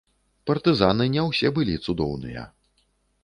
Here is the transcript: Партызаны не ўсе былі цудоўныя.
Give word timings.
Партызаны 0.51 1.05
не 1.17 1.21
ўсе 1.27 1.47
былі 1.59 1.75
цудоўныя. 1.87 2.47